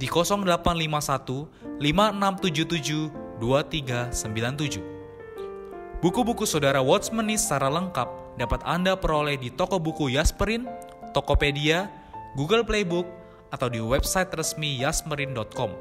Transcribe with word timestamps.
di 0.00 0.08
0851 0.08 1.76
5677 1.76 3.12
2397. 3.36 6.00
Buku-buku 6.00 6.48
saudara 6.48 6.80
Watchmeni 6.80 7.36
secara 7.36 7.68
lengkap 7.68 8.08
dapat 8.40 8.64
Anda 8.64 8.96
peroleh 8.96 9.36
di 9.36 9.52
toko 9.52 9.76
buku 9.76 10.16
Yasmerin, 10.16 10.64
Tokopedia, 11.12 11.92
Google 12.40 12.64
Playbook, 12.64 13.04
atau 13.52 13.68
di 13.68 13.84
website 13.84 14.32
resmi 14.32 14.80
yasmerin.com. 14.80 15.76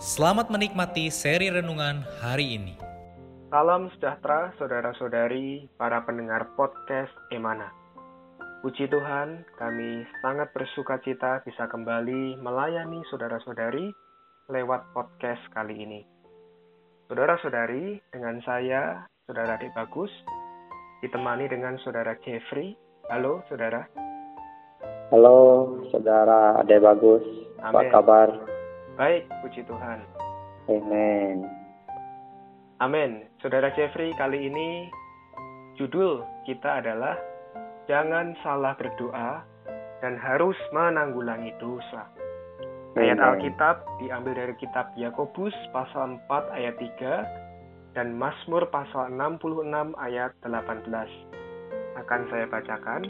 Selamat 0.00 0.48
menikmati 0.48 1.12
seri 1.12 1.52
renungan 1.52 2.08
hari 2.24 2.56
ini. 2.56 2.80
Salam 3.52 3.92
sejahtera 3.92 4.56
saudara-saudari 4.56 5.68
para 5.76 6.00
pendengar 6.08 6.48
podcast 6.56 7.12
Emana. 7.28 7.81
Puji 8.62 8.86
Tuhan, 8.86 9.42
kami 9.58 10.06
sangat 10.22 10.54
bersuka 10.54 10.94
cita 11.02 11.42
bisa 11.42 11.66
kembali 11.66 12.38
melayani 12.38 13.02
saudara-saudari 13.10 13.90
lewat 14.54 14.86
podcast 14.94 15.42
kali 15.50 15.82
ini. 15.82 16.06
Saudara-saudari, 17.10 17.98
dengan 18.14 18.38
saya, 18.46 19.02
Saudara 19.26 19.58
Adik 19.58 19.74
Bagus, 19.74 20.14
ditemani 21.02 21.50
dengan 21.50 21.74
Saudara 21.82 22.14
Jeffrey. 22.22 22.78
Halo, 23.10 23.42
Saudara. 23.50 23.82
Halo, 25.10 25.38
Saudara 25.90 26.62
Adik 26.62 26.86
Bagus. 26.86 27.26
Apa 27.66 27.82
kabar? 27.90 28.30
Baik, 28.94 29.26
puji 29.42 29.66
Tuhan. 29.66 30.06
Amin. 30.70 31.50
Amin. 32.78 33.26
Saudara 33.42 33.74
Jeffrey, 33.74 34.14
kali 34.14 34.46
ini 34.46 34.86
judul 35.74 36.22
kita 36.46 36.78
adalah 36.78 37.31
jangan 37.90 38.34
salah 38.42 38.74
berdoa 38.78 39.42
dan 40.02 40.18
harus 40.18 40.58
menanggulangi 40.74 41.54
dosa. 41.62 42.10
Ayat 42.92 43.16
Alkitab 43.24 43.88
diambil 44.04 44.36
dari 44.36 44.54
kitab 44.60 44.92
Yakobus 45.00 45.56
pasal 45.72 46.20
4 46.28 46.52
ayat 46.52 46.76
3 46.76 47.96
dan 47.96 48.12
Mazmur 48.16 48.68
pasal 48.68 49.08
66 49.16 49.96
ayat 49.96 50.36
18. 50.44 50.92
Akan 51.96 52.20
saya 52.28 52.44
bacakan. 52.48 53.08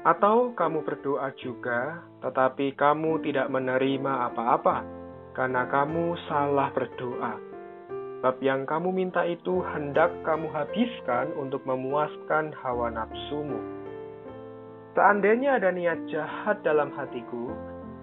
Atau 0.00 0.56
kamu 0.56 0.80
berdoa 0.80 1.28
juga, 1.36 2.00
tetapi 2.24 2.72
kamu 2.72 3.20
tidak 3.20 3.52
menerima 3.52 4.32
apa-apa, 4.32 4.80
karena 5.36 5.68
kamu 5.68 6.16
salah 6.24 6.72
berdoa. 6.72 7.49
Bab 8.20 8.36
yang 8.44 8.68
kamu 8.68 8.92
minta 8.92 9.24
itu 9.24 9.64
hendak 9.64 10.12
kamu 10.28 10.52
habiskan 10.52 11.32
untuk 11.40 11.64
memuaskan 11.64 12.52
hawa 12.60 12.92
nafsumu. 12.92 13.56
Seandainya 14.92 15.56
ada 15.56 15.72
niat 15.72 16.04
jahat 16.12 16.60
dalam 16.60 16.92
hatiku, 16.92 17.48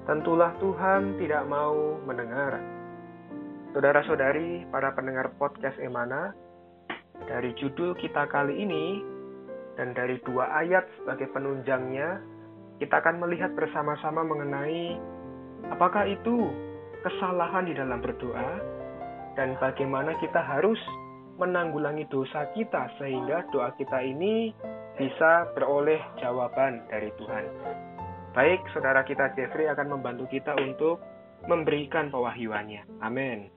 tentulah 0.10 0.58
Tuhan 0.58 1.22
tidak 1.22 1.46
mau 1.46 2.02
mendengar. 2.10 2.58
Saudara-saudari, 3.78 4.66
para 4.74 4.90
pendengar 4.98 5.30
podcast 5.38 5.78
Emana, 5.78 6.34
dari 7.30 7.54
judul 7.54 7.94
kita 8.02 8.26
kali 8.26 8.58
ini 8.58 9.06
dan 9.78 9.94
dari 9.94 10.18
dua 10.26 10.50
ayat 10.66 10.90
sebagai 10.98 11.30
penunjangnya, 11.30 12.18
kita 12.82 13.06
akan 13.06 13.22
melihat 13.22 13.54
bersama-sama 13.54 14.26
mengenai 14.26 14.98
apakah 15.70 16.10
itu 16.10 16.50
kesalahan 17.06 17.70
di 17.70 17.78
dalam 17.78 18.02
berdoa 18.02 18.77
dan 19.38 19.54
bagaimana 19.62 20.18
kita 20.18 20.42
harus 20.42 20.82
menanggulangi 21.38 22.10
dosa 22.10 22.50
kita 22.58 22.90
sehingga 22.98 23.46
doa 23.54 23.70
kita 23.78 24.02
ini 24.02 24.50
bisa 24.98 25.46
beroleh 25.54 26.02
jawaban 26.18 26.82
dari 26.90 27.14
Tuhan. 27.22 27.46
Baik, 28.34 28.66
saudara 28.74 29.06
kita 29.06 29.38
Jeffrey 29.38 29.70
akan 29.70 29.98
membantu 29.98 30.26
kita 30.34 30.58
untuk 30.58 30.98
memberikan 31.46 32.10
pewahyuannya. 32.10 32.82
Amin. 33.06 33.54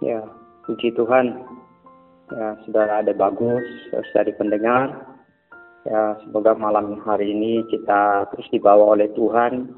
Ya, 0.00 0.24
puji 0.64 0.96
Tuhan. 0.96 1.44
Ya, 2.32 2.56
saudara 2.64 3.04
ada 3.04 3.12
bagus, 3.12 3.64
saudari 3.92 4.32
pendengar. 4.32 5.12
Ya, 5.84 6.16
semoga 6.24 6.56
malam 6.56 7.04
hari 7.04 7.36
ini 7.36 7.60
kita 7.68 8.32
terus 8.32 8.48
dibawa 8.48 8.96
oleh 8.96 9.12
Tuhan 9.12 9.68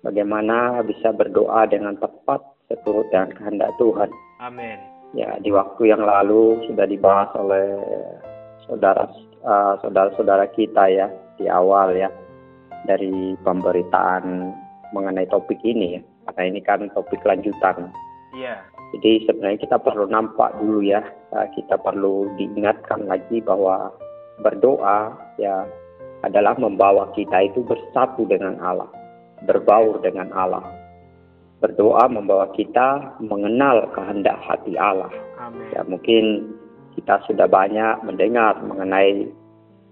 bagaimana 0.00 0.80
bisa 0.80 1.12
berdoa 1.12 1.68
dengan 1.68 2.00
tepat 2.00 2.55
seturut 2.66 3.06
dengan 3.10 3.30
kehendak 3.34 3.70
Tuhan. 3.78 4.10
Amin. 4.42 4.78
Ya, 5.14 5.38
di 5.40 5.48
waktu 5.54 5.90
yang 5.90 6.02
lalu 6.02 6.60
sudah 6.68 6.84
dibahas 6.84 7.30
oleh 7.38 7.78
saudara 8.66 9.06
uh, 9.46 9.74
saudara-saudara 9.80 10.50
kita 10.52 10.84
ya 10.90 11.06
di 11.38 11.46
awal 11.46 11.94
ya 11.94 12.10
dari 12.84 13.38
pemberitaan 13.46 14.52
mengenai 14.92 15.26
topik 15.30 15.58
ini 15.62 15.98
ya. 15.98 16.02
Karena 16.26 16.42
ini 16.50 16.60
kan 16.60 16.90
topik 16.90 17.22
lanjutan. 17.22 17.90
Iya. 18.34 18.60
Jadi 18.98 19.26
sebenarnya 19.26 19.58
kita 19.62 19.78
perlu 19.82 20.06
nampak 20.06 20.58
dulu 20.62 20.82
ya, 20.82 21.02
kita 21.54 21.74
perlu 21.78 22.30
diingatkan 22.38 23.06
lagi 23.10 23.42
bahwa 23.42 23.90
berdoa 24.42 25.14
ya 25.42 25.66
adalah 26.24 26.54
membawa 26.58 27.10
kita 27.14 27.50
itu 27.50 27.62
bersatu 27.66 28.26
dengan 28.26 28.58
Allah, 28.62 28.88
berbaur 29.46 30.00
dengan 30.02 30.30
Allah. 30.34 30.64
Berdoa 31.56 32.04
membawa 32.12 32.52
kita 32.52 33.16
mengenal 33.24 33.88
kehendak 33.96 34.36
hati 34.44 34.76
Allah. 34.76 35.08
Amin. 35.40 35.64
Ya 35.72 35.80
mungkin 35.88 36.52
kita 36.96 37.24
sudah 37.24 37.48
banyak 37.48 38.04
mendengar 38.04 38.60
mengenai 38.60 39.24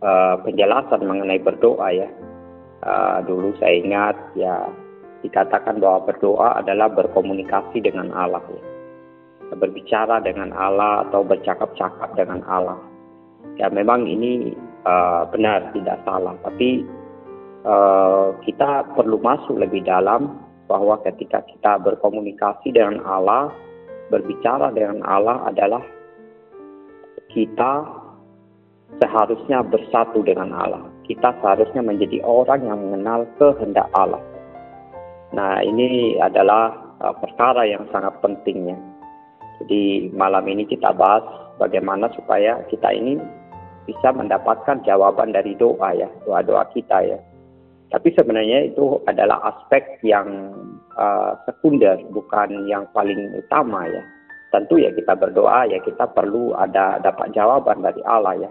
uh, 0.04 0.36
penjelasan 0.44 1.08
mengenai 1.08 1.40
berdoa 1.40 1.88
ya. 1.88 2.08
Uh, 2.84 3.24
dulu 3.24 3.56
saya 3.56 3.80
ingat 3.80 4.16
ya 4.36 4.68
dikatakan 5.24 5.80
bahwa 5.80 6.04
berdoa 6.04 6.60
adalah 6.60 6.92
berkomunikasi 6.92 7.80
dengan 7.80 8.12
Allah 8.12 8.44
ya. 8.52 8.62
Berbicara 9.56 10.20
dengan 10.20 10.52
Allah 10.52 11.08
atau 11.08 11.24
bercakap-cakap 11.24 12.12
dengan 12.12 12.44
Allah. 12.44 12.76
Ya 13.56 13.72
memang 13.72 14.04
ini 14.04 14.52
uh, 14.84 15.24
benar 15.32 15.72
tidak 15.72 16.02
salah, 16.04 16.34
tapi 16.44 16.82
uh, 17.64 18.34
kita 18.44 18.84
perlu 18.98 19.16
masuk 19.22 19.56
lebih 19.56 19.86
dalam 19.86 20.43
bahwa 20.64 21.00
ketika 21.04 21.44
kita 21.44 21.76
berkomunikasi 21.82 22.72
dengan 22.72 23.04
Allah, 23.04 23.52
berbicara 24.08 24.72
dengan 24.72 25.04
Allah 25.04 25.44
adalah 25.48 25.82
kita 27.32 27.72
seharusnya 29.02 29.64
bersatu 29.66 30.22
dengan 30.22 30.54
Allah. 30.54 30.84
Kita 31.04 31.36
seharusnya 31.42 31.84
menjadi 31.84 32.22
orang 32.24 32.64
yang 32.64 32.78
mengenal 32.80 33.28
kehendak 33.36 33.90
Allah. 33.92 34.22
Nah, 35.34 35.60
ini 35.66 36.16
adalah 36.22 36.72
uh, 37.02 37.14
perkara 37.18 37.66
yang 37.66 37.84
sangat 37.90 38.14
pentingnya. 38.22 38.78
Jadi 39.62 40.10
malam 40.14 40.46
ini 40.46 40.64
kita 40.66 40.94
bahas 40.94 41.22
bagaimana 41.58 42.10
supaya 42.14 42.62
kita 42.70 42.90
ini 42.94 43.18
bisa 43.84 44.14
mendapatkan 44.14 44.80
jawaban 44.86 45.34
dari 45.34 45.52
doa 45.58 45.92
ya, 45.92 46.08
doa-doa 46.24 46.64
kita 46.72 46.98
ya. 47.04 47.18
Tapi 47.94 48.10
sebenarnya 48.10 48.74
itu 48.74 48.98
adalah 49.06 49.54
aspek 49.54 50.02
yang 50.02 50.50
uh, 50.98 51.38
sekunder, 51.46 51.94
bukan 52.10 52.66
yang 52.66 52.90
paling 52.90 53.30
utama 53.38 53.86
ya. 53.86 54.02
Tentu 54.50 54.82
ya 54.82 54.90
kita 54.90 55.14
berdoa 55.14 55.70
ya 55.70 55.78
kita 55.78 56.10
perlu 56.10 56.58
ada 56.58 56.98
dapat 56.98 57.30
jawaban 57.30 57.86
dari 57.86 58.02
Allah 58.02 58.50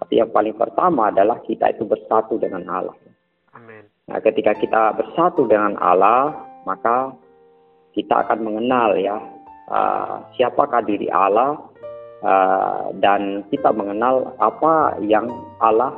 Tapi 0.00 0.24
yang 0.24 0.32
paling 0.32 0.56
pertama 0.56 1.12
adalah 1.12 1.36
kita 1.44 1.68
itu 1.68 1.84
bersatu 1.84 2.40
dengan 2.40 2.64
Allah. 2.64 2.96
Amin. 3.52 3.84
Nah, 4.08 4.24
ketika 4.24 4.56
kita 4.56 4.96
bersatu 4.96 5.44
dengan 5.44 5.76
Allah, 5.84 6.32
maka 6.64 7.12
kita 7.92 8.24
akan 8.24 8.40
mengenal 8.40 8.96
ya 8.96 9.20
uh, 9.68 10.24
siapakah 10.32 10.80
diri 10.80 11.12
Allah 11.12 11.60
uh, 12.24 12.88
dan 13.04 13.44
kita 13.52 13.68
mengenal 13.68 14.32
apa 14.40 14.96
yang 15.04 15.28
Allah 15.60 15.92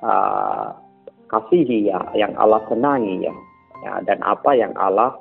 uh, 0.00 0.85
kasihi 1.26 1.90
ya, 1.90 2.00
yang 2.14 2.32
Allah 2.38 2.62
senangi 2.70 3.26
ya, 3.26 3.34
ya 3.82 3.92
dan 4.06 4.22
apa 4.22 4.54
yang 4.54 4.72
Allah 4.78 5.14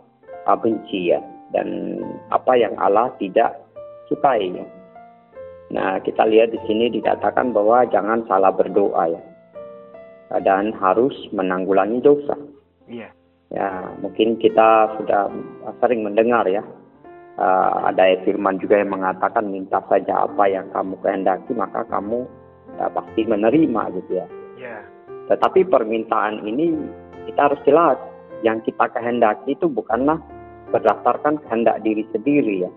uh, 0.45 0.57
benci 0.57 1.13
ya, 1.13 1.21
dan 1.53 1.99
apa 2.29 2.53
yang 2.57 2.73
Allah 2.77 3.09
tidak 3.17 3.57
sukai 4.09 4.53
ya. 4.53 4.65
Nah, 5.73 5.97
kita 5.97 6.29
lihat 6.29 6.53
di 6.53 6.59
sini 6.69 6.93
dikatakan 6.93 7.49
bahwa 7.49 7.89
jangan 7.89 8.21
salah 8.29 8.53
berdoa 8.53 9.09
ya. 9.09 9.21
Dan 10.41 10.73
harus 10.77 11.13
menanggulangi 11.33 12.01
dosa. 12.01 12.37
Iya. 12.85 13.09
Ya, 13.53 13.69
mungkin 14.01 14.37
kita 14.41 14.97
sudah 14.97 15.29
sering 15.81 16.05
mendengar 16.05 16.45
ya. 16.49 16.61
Uh, 17.35 17.91
ada 17.91 18.15
firman 18.23 18.55
juga 18.63 18.79
yang 18.79 18.95
mengatakan 18.95 19.51
minta 19.51 19.83
saja 19.91 20.23
apa 20.23 20.47
yang 20.47 20.71
kamu 20.71 20.95
kehendaki 21.03 21.51
maka 21.51 21.83
kamu 21.91 22.23
ya, 22.79 22.87
pasti 22.93 23.21
menerima 23.27 23.81
gitu 24.01 24.11
ya. 24.21 24.27
Iya. 24.55 24.77
Tetapi 25.25 25.65
permintaan 25.65 26.45
ini 26.45 26.75
kita 27.29 27.49
harus 27.49 27.61
jelas 27.65 27.97
yang 28.45 28.61
kita 28.61 28.89
kehendaki 28.93 29.57
itu 29.57 29.65
bukanlah 29.65 30.21
berdasarkan 30.69 31.41
kehendak 31.45 31.81
diri 31.81 32.05
sendiri 32.13 32.67
ya 32.67 32.71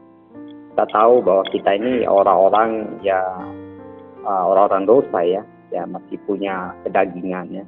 kita 0.78 0.94
tahu 0.94 1.26
bahwa 1.26 1.42
kita 1.50 1.74
ini 1.74 2.06
orang-orang 2.06 3.02
ya 3.02 3.18
orang-orang 4.22 4.86
dosa 4.86 5.26
ya, 5.26 5.42
ya 5.74 5.82
masih 5.90 6.14
punya 6.22 6.70
kedagingan 6.86 7.50
ya. 7.50 7.64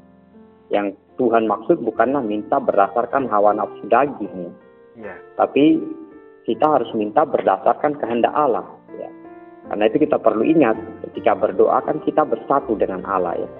Yang 0.70 0.94
Tuhan 1.18 1.50
maksud 1.50 1.82
bukanlah 1.82 2.22
minta 2.22 2.62
berdasarkan 2.62 3.26
hawa 3.26 3.50
nafsu 3.50 3.82
daging 3.90 4.30
ya. 4.30 4.52
ya. 5.10 5.14
Tapi 5.34 5.82
kita 6.46 6.62
harus 6.62 6.86
minta 6.94 7.26
berdasarkan 7.26 7.98
kehendak 7.98 8.30
Allah 8.30 8.70
ya. 8.94 9.10
Karena 9.66 9.90
itu 9.90 10.06
kita 10.06 10.22
perlu 10.22 10.46
ingat 10.46 10.78
ketika 11.10 11.34
berdoa 11.34 11.82
kan 11.82 11.98
kita 12.06 12.22
bersatu 12.22 12.78
dengan 12.78 13.02
Allah 13.10 13.42
ya. 13.42 13.50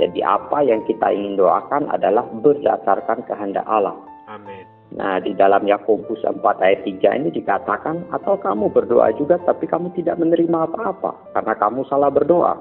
Jadi 0.00 0.20
apa 0.24 0.64
yang 0.64 0.80
kita 0.88 1.12
ingin 1.12 1.36
doakan 1.36 1.88
adalah 1.92 2.24
berdasarkan 2.40 3.24
kehendak 3.28 3.66
Allah. 3.68 3.96
Amin. 4.28 4.64
Nah, 4.92 5.16
di 5.24 5.32
dalam 5.32 5.64
Yakobus 5.64 6.20
4 6.20 6.44
ayat 6.60 6.84
3 6.84 7.16
ini 7.16 7.28
dikatakan, 7.32 8.12
atau 8.12 8.36
kamu 8.36 8.68
berdoa 8.68 9.08
juga 9.16 9.40
tapi 9.40 9.64
kamu 9.64 9.92
tidak 9.96 10.20
menerima 10.20 10.68
apa-apa 10.68 11.32
karena 11.32 11.54
kamu 11.56 11.80
salah 11.88 12.12
berdoa. 12.12 12.56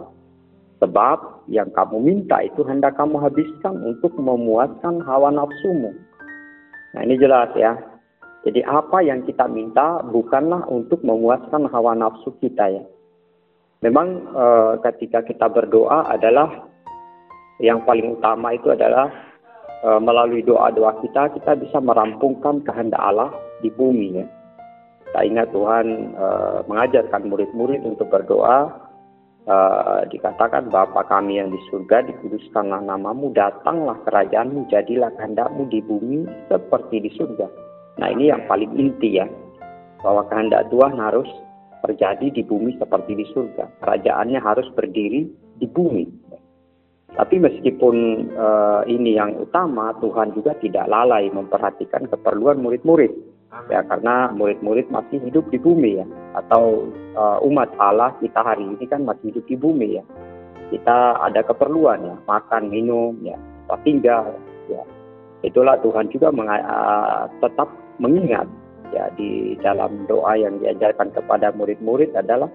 Sebab 0.79 1.45
yang 1.51 1.69
kamu 1.75 2.01
minta 2.01 2.41
itu 2.41 2.63
hendak 2.63 2.97
kamu 2.97 3.19
habiskan 3.21 3.77
untuk 3.83 4.15
memuaskan 4.17 5.03
hawa 5.03 5.29
nafsumu. 5.29 5.91
Nah, 6.95 7.01
ini 7.03 7.19
jelas 7.19 7.51
ya. 7.53 7.77
Jadi 8.41 8.65
apa 8.65 9.05
yang 9.05 9.21
kita 9.21 9.45
minta 9.45 10.01
bukanlah 10.01 10.65
untuk 10.65 11.05
memuaskan 11.05 11.69
hawa 11.69 11.93
nafsu 11.93 12.33
kita 12.41 12.73
ya. 12.73 12.83
Memang 13.85 14.07
e, 14.33 14.45
ketika 14.89 15.21
kita 15.21 15.45
berdoa 15.45 16.09
adalah 16.09 16.69
yang 17.61 17.85
paling 17.85 18.17
utama 18.17 18.57
itu 18.57 18.73
adalah 18.73 19.31
Eh, 19.81 19.97
melalui 19.97 20.45
doa-doa 20.45 21.01
kita 21.01 21.33
kita 21.33 21.57
bisa 21.57 21.81
merampungkan 21.81 22.61
kehendak 22.61 23.01
Allah 23.01 23.33
di 23.65 23.73
bumi 23.73 24.21
ya. 24.21 24.25
Kita 25.09 25.19
ingat 25.27 25.51
Tuhan 25.51 26.15
uh, 26.15 26.63
mengajarkan 26.71 27.27
murid-murid 27.27 27.83
untuk 27.83 28.07
berdoa 28.07 28.71
uh, 29.43 30.07
dikatakan 30.07 30.71
Bapa 30.71 31.03
kami 31.03 31.35
yang 31.35 31.51
di 31.51 31.59
surga 31.67 32.07
dikuduskanlah 32.07 32.79
namamu 32.79 33.33
datanglah 33.35 33.99
kerajaanmu 34.07 34.71
jadilah 34.71 35.11
kehendakmu 35.19 35.67
di 35.67 35.83
bumi 35.83 36.29
seperti 36.47 37.03
di 37.03 37.11
surga. 37.17 37.49
Nah 37.99 38.07
ini 38.13 38.31
yang 38.31 38.47
paling 38.47 38.71
inti 38.77 39.19
ya 39.19 39.27
bahwa 39.99 40.29
kehendak 40.31 40.69
Tuhan 40.71 40.95
harus 40.95 41.27
terjadi 41.83 42.31
di 42.31 42.45
bumi 42.45 42.77
seperti 42.77 43.17
di 43.17 43.25
surga. 43.33 43.81
Kerajaannya 43.83 44.39
harus 44.39 44.69
berdiri 44.77 45.27
di 45.57 45.67
bumi. 45.67 46.20
Tapi 47.21 47.37
meskipun 47.37 47.95
uh, 48.33 48.81
ini 48.89 49.13
yang 49.13 49.37
utama, 49.37 49.93
Tuhan 50.01 50.33
juga 50.33 50.57
tidak 50.57 50.89
lalai 50.89 51.29
memperhatikan 51.29 52.09
keperluan 52.09 52.57
murid-murid. 52.57 53.13
Ya, 53.69 53.85
karena 53.85 54.33
murid-murid 54.33 54.89
masih 54.89 55.21
hidup 55.21 55.45
di 55.53 55.61
bumi 55.61 56.01
ya, 56.01 56.07
atau 56.33 56.89
uh, 57.13 57.37
umat 57.45 57.69
Allah 57.77 58.09
kita 58.17 58.41
hari 58.41 58.65
ini 58.65 58.89
kan 58.89 59.05
masih 59.05 59.29
hidup 59.29 59.45
di 59.45 59.53
bumi 59.53 60.01
ya. 60.01 60.03
Kita 60.73 61.21
ada 61.21 61.45
keperluan 61.45 62.01
ya, 62.01 62.15
makan, 62.25 62.73
minum, 62.73 63.13
ya, 63.21 63.37
tempat 63.69 63.79
tinggal, 63.85 64.25
ya. 64.65 64.81
Itulah 65.45 65.77
Tuhan 65.85 66.09
juga 66.09 66.33
uh, 66.33 67.29
tetap 67.37 67.69
mengingat 68.01 68.49
ya 68.97 69.13
di 69.13 69.53
dalam 69.61 70.09
doa 70.09 70.33
yang 70.41 70.57
diajarkan 70.57 71.13
kepada 71.13 71.53
murid-murid 71.53 72.17
adalah 72.17 72.49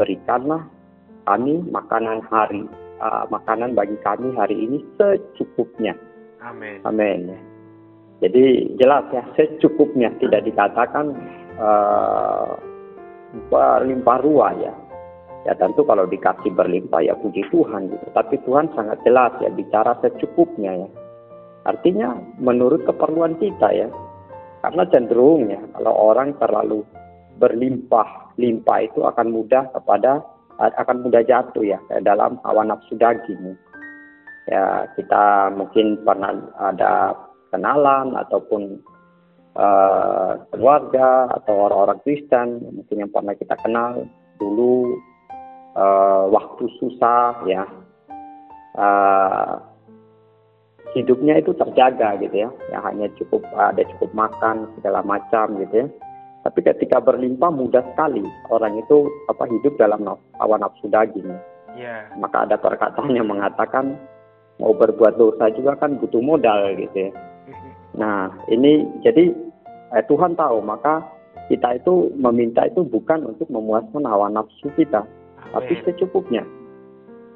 berikanlah 0.00 0.64
kami 1.28 1.60
makanan 1.68 2.24
hari 2.32 2.64
uh, 3.02 3.24
makanan 3.30 3.74
bagi 3.74 3.96
kami 4.02 4.34
hari 4.34 4.54
ini 4.54 4.78
secukupnya. 4.98 5.94
Amin. 6.42 6.78
Amin. 6.86 7.34
Jadi 8.18 8.74
jelas 8.78 9.06
ya 9.14 9.22
secukupnya 9.38 10.10
tidak 10.18 10.42
dikatakan 10.42 11.14
uh, 11.58 12.58
berlimpah 13.50 14.18
ruah 14.22 14.54
ya. 14.58 14.74
Ya 15.46 15.54
tentu 15.54 15.86
kalau 15.86 16.04
dikasih 16.04 16.50
berlimpah 16.52 17.00
ya 17.00 17.14
puji 17.14 17.46
Tuhan 17.48 17.88
gitu. 17.88 18.06
Tapi 18.12 18.36
Tuhan 18.42 18.68
sangat 18.74 18.98
jelas 19.06 19.32
ya 19.38 19.48
bicara 19.54 19.94
secukupnya 20.02 20.86
ya. 20.86 20.88
Artinya 21.64 22.18
menurut 22.42 22.82
keperluan 22.84 23.38
kita 23.38 23.70
ya. 23.70 23.88
Karena 24.58 24.82
cenderung 24.90 25.46
ya 25.46 25.62
kalau 25.78 25.94
orang 25.94 26.34
terlalu 26.42 26.82
berlimpah-limpah 27.38 28.78
itu 28.82 29.00
akan 29.06 29.30
mudah 29.30 29.70
kepada 29.70 30.26
akan 30.58 31.06
mudah 31.06 31.22
jatuh 31.22 31.62
ya 31.62 31.78
dalam 32.02 32.42
hawa 32.42 32.66
nafsu 32.66 32.98
daging. 32.98 33.54
Ya 34.48 34.88
kita 34.96 35.54
mungkin 35.54 36.02
pernah 36.02 36.34
ada 36.58 37.14
kenalan 37.52 38.16
ataupun 38.16 38.80
uh, 39.58 40.32
keluarga 40.52 41.28
atau 41.40 41.68
orang-orang 41.68 42.00
Kristen 42.04 42.62
mungkin 42.64 43.06
yang 43.06 43.12
pernah 43.12 43.34
kita 43.36 43.54
kenal 43.60 44.08
dulu 44.40 44.96
uh, 45.76 46.30
waktu 46.30 46.64
susah 46.80 47.42
ya 47.44 47.64
uh, 48.78 49.60
hidupnya 50.96 51.40
itu 51.40 51.52
terjaga 51.52 52.16
gitu 52.22 52.48
ya 52.48 52.50
ya 52.72 52.78
hanya 52.88 53.10
cukup 53.20 53.44
ada 53.52 53.84
cukup 53.96 54.10
makan 54.16 54.70
segala 54.78 55.04
macam 55.04 55.60
gitu 55.60 55.84
ya 55.84 55.88
tapi 56.48 56.64
ketika 56.64 56.96
berlimpah 56.96 57.52
mudah 57.52 57.84
sekali 57.92 58.24
orang 58.48 58.80
itu 58.80 59.04
apa 59.28 59.44
hidup 59.52 59.76
dalam 59.76 60.00
hawa 60.40 60.56
nafsu 60.56 60.88
daging. 60.88 61.28
Yeah. 61.76 62.08
Maka 62.16 62.48
ada 62.48 62.56
perkataan 62.56 63.12
yang 63.12 63.28
mengatakan 63.28 64.00
mau 64.56 64.72
berbuat 64.72 65.20
dosa 65.20 65.52
juga 65.52 65.76
kan 65.76 66.00
butuh 66.00 66.24
modal 66.24 66.72
gitu 66.80 66.96
ya. 66.96 67.12
Mm-hmm. 67.12 67.72
Nah 68.00 68.32
ini 68.48 68.88
jadi 69.04 69.28
eh, 69.92 70.04
Tuhan 70.08 70.40
tahu 70.40 70.64
maka 70.64 71.04
kita 71.52 71.76
itu 71.76 72.16
meminta 72.16 72.64
itu 72.64 72.80
bukan 72.80 73.28
untuk 73.28 73.52
memuaskan 73.52 74.08
hawa 74.08 74.32
nafsu 74.32 74.72
kita, 74.72 75.04
Amen. 75.04 75.52
tapi 75.52 75.76
secukupnya. 75.84 76.48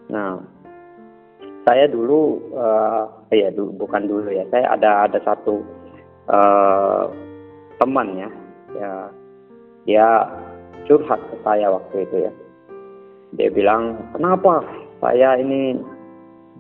Nah 0.09 0.41
saya 1.69 1.85
dulu 1.85 2.41
uh, 2.57 3.13
ya 3.29 3.53
dulu 3.53 3.77
bukan 3.77 4.09
dulu 4.09 4.33
ya 4.33 4.49
saya 4.49 4.73
ada 4.73 5.05
ada 5.05 5.21
satu 5.21 5.61
uh, 6.33 7.13
teman 7.77 8.09
ya 8.17 8.33
ya 8.77 8.93
dia 9.85 10.09
curhat 10.87 11.21
ke 11.31 11.37
saya 11.43 11.73
waktu 11.73 12.07
itu 12.07 12.17
ya. 12.29 12.33
Dia 13.33 13.49
bilang 13.49 13.97
kenapa 14.13 14.63
saya 15.01 15.41
ini 15.41 15.81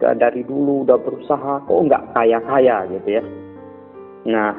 udah 0.00 0.18
dari 0.18 0.42
dulu 0.42 0.82
udah 0.88 0.98
berusaha 0.98 1.62
kok 1.62 1.82
nggak 1.86 2.04
kaya 2.16 2.38
kaya 2.42 2.76
gitu 2.90 3.08
ya. 3.20 3.24
Nah 4.26 4.52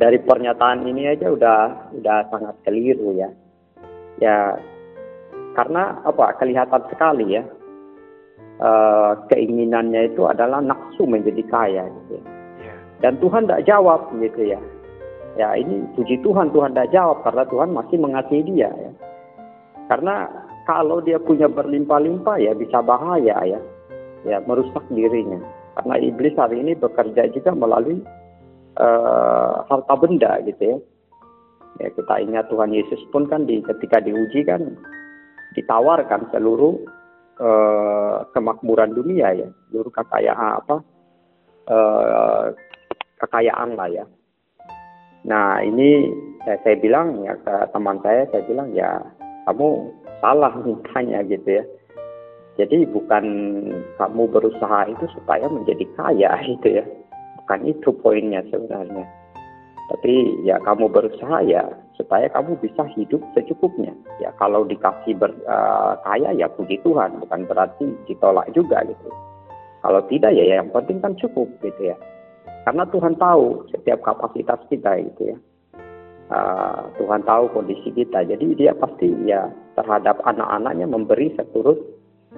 dari 0.00 0.18
pernyataan 0.18 0.88
ini 0.88 1.12
aja 1.12 1.30
udah 1.30 1.60
udah 1.94 2.18
sangat 2.32 2.56
keliru 2.66 3.14
ya. 3.14 3.30
Ya 4.18 4.56
karena 5.52 6.00
apa 6.02 6.36
kelihatan 6.40 6.82
sekali 6.88 7.36
ya 7.36 7.44
e, 8.60 8.70
keinginannya 9.28 10.12
itu 10.12 10.24
adalah 10.24 10.64
nafsu 10.64 11.04
menjadi 11.04 11.42
kaya 11.48 11.84
gitu 11.86 12.18
ya. 12.18 12.24
Iya. 12.62 12.74
dan 13.04 13.12
Tuhan 13.20 13.44
tidak 13.44 13.64
jawab 13.68 14.00
gitu 14.16 14.42
ya 14.48 14.60
Ya 15.32 15.56
ini 15.56 15.88
puji 15.96 16.20
Tuhan, 16.20 16.52
Tuhan 16.52 16.76
tidak 16.76 16.92
jawab 16.92 17.24
karena 17.24 17.44
Tuhan 17.48 17.70
masih 17.72 17.96
mengasihi 17.96 18.42
dia 18.52 18.68
ya. 18.68 18.92
Karena 19.88 20.28
kalau 20.68 21.00
dia 21.00 21.16
punya 21.16 21.48
berlimpah-limpah 21.48 22.36
ya 22.36 22.52
bisa 22.52 22.84
bahaya 22.84 23.36
ya. 23.48 23.60
Ya 24.28 24.38
merusak 24.44 24.84
dirinya. 24.92 25.40
Karena 25.72 25.94
iblis 26.04 26.36
hari 26.36 26.60
ini 26.60 26.76
bekerja 26.76 27.32
juga 27.32 27.56
melalui 27.56 28.04
uh, 28.76 29.64
harta 29.64 29.94
benda 29.96 30.36
gitu 30.44 30.76
ya. 30.76 30.78
Ya 31.80 31.88
kita 31.96 32.14
ingat 32.20 32.52
Tuhan 32.52 32.76
Yesus 32.76 33.00
pun 33.08 33.24
kan 33.24 33.48
di, 33.48 33.64
ketika 33.64 34.04
diuji 34.04 34.44
kan 34.44 34.76
ditawarkan 35.56 36.28
seluruh 36.28 36.76
uh, 37.40 38.28
kemakmuran 38.36 38.92
dunia 38.92 39.32
ya, 39.32 39.48
seluruh 39.72 39.88
kekayaan 39.88 40.60
apa 40.60 40.76
uh, 41.72 42.52
kekayaan 43.24 43.80
lah 43.80 43.88
ya 43.88 44.04
Nah 45.22 45.62
ini 45.62 46.10
ya, 46.46 46.58
saya 46.66 46.76
bilang 46.78 47.22
ya 47.22 47.38
ke 47.38 47.54
teman 47.70 48.02
saya 48.02 48.26
saya 48.34 48.42
bilang 48.46 48.74
ya 48.74 48.98
kamu 49.46 49.90
salah 50.18 50.54
mintanya 50.62 51.22
gitu 51.26 51.62
ya. 51.62 51.64
Jadi 52.60 52.84
bukan 52.90 53.24
kamu 53.96 54.22
berusaha 54.28 54.84
itu 54.90 55.04
supaya 55.16 55.46
menjadi 55.48 55.86
kaya 55.94 56.30
gitu 56.50 56.82
ya. 56.82 56.84
Bukan 57.42 57.60
itu 57.66 57.88
poinnya 58.02 58.42
sebenarnya. 58.50 59.06
Tapi 59.90 60.14
ya 60.46 60.56
kamu 60.62 60.88
berusaha 60.88 61.42
ya 61.44 61.68
supaya 61.98 62.26
kamu 62.30 62.58
bisa 62.58 62.86
hidup 62.96 63.22
secukupnya. 63.34 63.92
Ya 64.22 64.30
kalau 64.38 64.64
dikasih 64.66 65.18
ber, 65.18 65.34
uh, 65.46 65.98
kaya 66.06 66.34
ya 66.34 66.48
puji 66.50 66.80
Tuhan 66.82 67.18
bukan 67.22 67.46
berarti 67.46 67.90
ditolak 68.10 68.46
juga 68.54 68.82
gitu. 68.86 69.10
Kalau 69.82 70.00
tidak 70.06 70.32
ya 70.38 70.62
yang 70.62 70.70
penting 70.70 71.02
kan 71.02 71.18
cukup 71.18 71.50
gitu 71.58 71.90
ya 71.90 71.98
karena 72.62 72.84
Tuhan 72.88 73.14
tahu 73.18 73.66
setiap 73.74 74.02
kapasitas 74.06 74.60
kita 74.70 74.90
gitu 75.12 75.34
ya 75.34 75.38
uh, 76.30 76.90
Tuhan 76.98 77.22
tahu 77.26 77.50
kondisi 77.52 77.90
kita 77.94 78.24
jadi 78.26 78.46
dia 78.54 78.72
pasti 78.76 79.10
ya 79.26 79.50
terhadap 79.78 80.20
anak-anaknya 80.26 80.86
memberi 80.86 81.34
seturut 81.34 81.78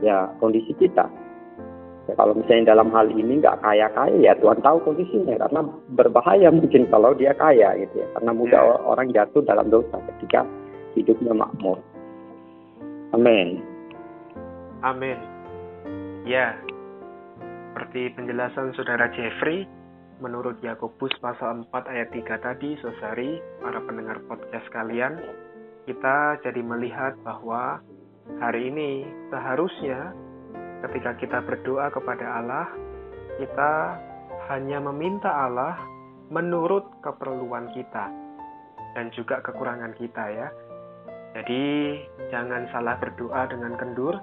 ya 0.00 0.31
kondisi 0.40 0.73
kita 0.76 1.07
Ya, 2.04 2.12
kalau 2.21 2.37
misalnya 2.37 2.76
dalam 2.76 2.93
hal 2.93 3.09
ini 3.09 3.40
nggak 3.40 3.64
kaya-kaya 3.64 4.12
ya 4.21 4.37
Tuhan 4.37 4.61
tahu 4.61 4.76
kondisinya 4.85 5.40
karena 5.40 5.64
berbahaya 5.97 6.52
mungkin 6.52 6.85
kalau 6.93 7.16
dia 7.16 7.33
kaya 7.33 7.73
gitu 7.81 8.04
ya 8.04 8.09
karena 8.21 8.31
mudah 8.37 8.61
ya. 8.61 8.76
orang 8.85 9.09
jatuh 9.16 9.40
dalam 9.40 9.73
dosa 9.73 9.97
ketika 10.12 10.45
hidupnya 10.93 11.33
makmur. 11.33 11.81
Amin. 13.16 13.64
Amin. 14.85 15.16
Ya, 16.28 16.52
seperti 17.73 18.12
penjelasan 18.12 18.76
saudara 18.76 19.09
Jeffrey, 19.16 19.64
menurut 20.23 20.59
Yakobus 20.62 21.11
pasal 21.18 21.66
4 21.66 21.92
ayat 21.92 22.09
3 22.14 22.38
tadi, 22.44 22.78
Sosari, 22.78 23.38
para 23.59 23.78
pendengar 23.83 24.23
podcast 24.30 24.66
kalian, 24.71 25.18
kita 25.85 26.38
jadi 26.42 26.61
melihat 26.62 27.18
bahwa 27.26 27.83
hari 28.40 28.71
ini 28.73 29.04
seharusnya 29.28 30.14
ketika 30.87 31.16
kita 31.18 31.38
berdoa 31.42 31.90
kepada 31.90 32.26
Allah, 32.40 32.66
kita 33.40 33.73
hanya 34.52 34.78
meminta 34.80 35.28
Allah 35.28 35.75
menurut 36.30 36.85
keperluan 37.04 37.73
kita 37.73 38.09
dan 38.94 39.11
juga 39.12 39.42
kekurangan 39.42 39.92
kita 39.99 40.25
ya. 40.30 40.49
Jadi 41.35 41.64
jangan 42.30 42.71
salah 42.71 42.94
berdoa 43.02 43.50
dengan 43.50 43.75
kendur 43.75 44.14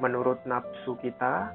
menurut 0.00 0.40
nafsu 0.48 0.96
kita 1.04 1.52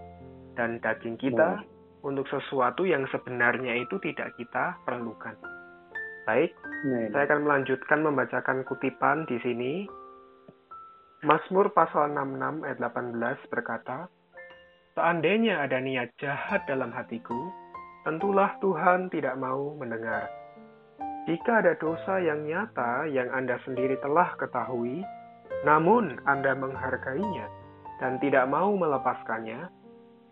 dan 0.53 0.77
daging 0.79 1.17
kita. 1.17 1.65
Untuk 2.05 2.29
sesuatu 2.29 2.85
yang 2.85 3.09
sebenarnya 3.09 3.81
itu 3.81 3.97
tidak 3.97 4.37
kita 4.37 4.77
perlukan. 4.85 5.33
Baik, 6.29 6.53
hmm. 6.85 7.09
saya 7.09 7.25
akan 7.25 7.41
melanjutkan 7.49 7.99
membacakan 8.05 8.61
kutipan 8.69 9.25
di 9.25 9.41
sini. 9.41 9.73
Mazmur 11.25 11.73
pasal 11.73 12.13
66 12.13 12.61
ayat 12.61 12.77
18 12.77 13.49
berkata, 13.49 14.05
Seandainya 14.93 15.65
ada 15.65 15.81
niat 15.81 16.13
jahat 16.21 16.63
dalam 16.69 16.93
hatiku, 16.93 17.49
tentulah 18.05 18.53
Tuhan 18.61 19.09
tidak 19.09 19.33
mau 19.41 19.73
mendengar. 19.75 20.29
Jika 21.25 21.65
ada 21.65 21.73
dosa 21.81 22.21
yang 22.21 22.45
nyata 22.45 23.09
yang 23.09 23.33
Anda 23.33 23.57
sendiri 23.65 23.97
telah 24.05 24.37
ketahui, 24.37 25.01
namun 25.65 26.21
Anda 26.29 26.53
menghargainya 26.53 27.49
dan 27.97 28.21
tidak 28.21 28.45
mau 28.45 28.77
melepaskannya, 28.77 29.65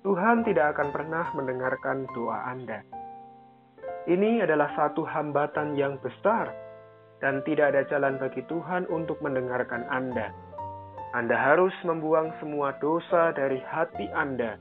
Tuhan 0.04 0.44
tidak 0.44 0.76
akan 0.76 0.92
pernah 0.92 1.32
mendengarkan 1.32 2.04
doa 2.12 2.52
Anda. 2.52 2.84
Ini 4.04 4.44
adalah 4.44 4.76
satu 4.76 5.08
hambatan 5.08 5.80
yang 5.80 5.96
besar, 6.04 6.52
dan 7.24 7.40
tidak 7.48 7.72
ada 7.72 7.88
jalan 7.88 8.20
bagi 8.20 8.44
Tuhan 8.52 8.84
untuk 8.92 9.24
mendengarkan 9.24 9.88
Anda. 9.88 10.36
Anda 11.16 11.40
harus 11.40 11.72
membuang 11.88 12.36
semua 12.44 12.76
dosa 12.84 13.32
dari 13.32 13.64
hati 13.64 14.12
Anda. 14.12 14.60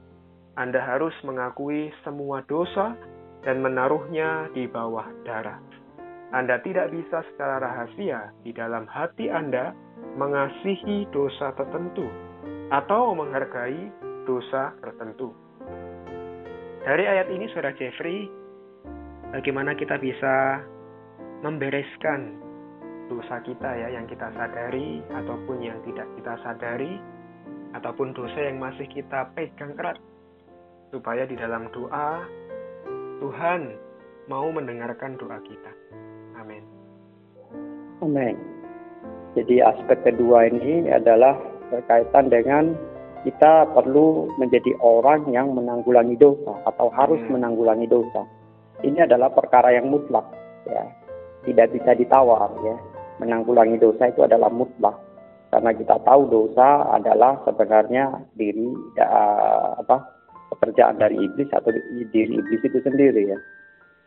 Anda 0.54 0.78
harus 0.78 1.16
mengakui 1.26 1.90
semua 2.06 2.46
dosa 2.46 2.94
dan 3.42 3.66
menaruhnya 3.66 4.46
di 4.54 4.70
bawah 4.70 5.10
darah. 5.26 5.58
Anda 6.30 6.62
tidak 6.62 6.94
bisa 6.94 7.26
secara 7.34 7.58
rahasia 7.58 8.30
di 8.46 8.54
dalam 8.54 8.86
hati 8.86 9.26
Anda 9.26 9.74
mengasihi 10.14 11.10
dosa 11.10 11.50
tertentu 11.58 12.06
atau 12.70 13.10
menghargai 13.18 14.11
dosa 14.24 14.74
tertentu. 14.82 15.32
Dari 16.82 17.04
ayat 17.06 17.30
ini, 17.30 17.46
Saudara 17.50 17.74
Jeffrey, 17.78 18.26
bagaimana 19.30 19.78
kita 19.78 19.98
bisa 20.02 20.62
membereskan 21.42 22.42
dosa 23.10 23.42
kita 23.42 23.70
ya 23.76 23.88
yang 23.98 24.06
kita 24.06 24.30
sadari 24.34 25.02
ataupun 25.10 25.58
yang 25.60 25.78
tidak 25.84 26.06
kita 26.16 26.34
sadari 26.40 26.96
ataupun 27.76 28.14
dosa 28.14 28.38
yang 28.40 28.62
masih 28.62 28.86
kita 28.88 29.28
pegang 29.34 29.74
erat 29.76 29.98
supaya 30.94 31.26
di 31.26 31.34
dalam 31.36 31.68
doa 31.74 32.24
Tuhan 33.20 33.74
mau 34.30 34.48
mendengarkan 34.50 35.18
doa 35.18 35.38
kita. 35.42 35.72
Amin. 36.38 36.62
Amin. 38.02 38.36
Jadi 39.32 39.64
aspek 39.64 39.98
kedua 40.04 40.50
ini 40.52 40.90
adalah 40.92 41.38
berkaitan 41.72 42.28
dengan 42.28 42.76
kita 43.22 43.70
perlu 43.70 44.34
menjadi 44.38 44.74
orang 44.82 45.30
yang 45.30 45.54
menanggulangi 45.54 46.18
dosa 46.18 46.58
atau 46.66 46.90
harus 46.90 47.22
hmm. 47.22 47.38
menanggulangi 47.38 47.86
dosa. 47.86 48.26
Ini 48.82 49.06
adalah 49.06 49.30
perkara 49.30 49.70
yang 49.70 49.90
mutlak 49.90 50.26
ya. 50.66 50.82
Tidak 51.42 51.74
bisa 51.74 51.94
ditawar 51.98 52.50
ya 52.62 52.76
menanggulangi 53.22 53.78
dosa 53.78 54.10
itu 54.10 54.26
adalah 54.26 54.50
mutlak 54.50 54.98
karena 55.54 55.70
kita 55.76 56.00
tahu 56.02 56.26
dosa 56.26 56.90
adalah 56.90 57.38
sebenarnya 57.46 58.24
diri 58.34 58.72
uh, 58.98 59.78
apa 59.78 60.00
pekerjaan 60.56 60.98
dari 60.98 61.20
iblis 61.22 61.46
atau 61.54 61.70
diri 62.10 62.34
iblis 62.40 62.62
itu 62.66 62.78
sendiri 62.82 63.36
ya 63.36 63.38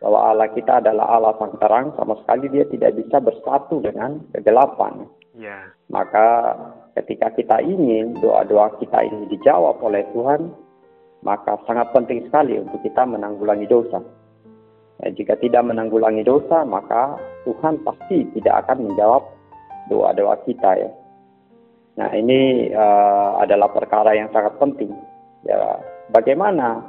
bahwa 0.04 0.36
Allah 0.36 0.52
kita 0.52 0.84
adalah 0.84 1.08
Allah 1.16 1.34
sang 1.40 1.56
terang 1.62 1.96
sama 1.96 2.20
sekali 2.26 2.52
dia 2.52 2.66
tidak 2.68 2.98
bisa 3.00 3.24
bersatu 3.24 3.80
dengan 3.80 4.20
kegelapan 4.36 5.08
yeah. 5.38 5.70
maka 5.88 6.58
ketika 6.96 7.32
kita 7.36 7.58
ingin 7.62 8.16
doa-doa 8.24 8.80
kita 8.80 9.04
ini 9.04 9.28
dijawab 9.32 9.84
oleh 9.84 10.08
Tuhan 10.16 10.52
maka 11.26 11.58
sangat 11.68 11.92
penting 11.92 12.28
sekali 12.28 12.60
untuk 12.62 12.80
kita 12.84 13.04
menanggulangi 13.04 13.68
dosa 13.68 14.00
Ya, 15.04 15.12
jika 15.12 15.36
tidak 15.44 15.68
menanggulangi 15.68 16.24
dosa, 16.24 16.64
maka 16.64 17.20
Tuhan 17.44 17.84
pasti 17.84 18.24
tidak 18.40 18.64
akan 18.64 18.88
menjawab 18.92 19.24
doa-doa 19.92 20.40
kita 20.48 20.72
ya. 20.80 20.92
Nah 22.00 22.10
ini 22.16 22.72
uh, 22.72 23.40
adalah 23.44 23.72
perkara 23.72 24.16
yang 24.16 24.32
sangat 24.32 24.56
penting. 24.56 24.92
Ya, 25.44 25.84
bagaimana 26.16 26.80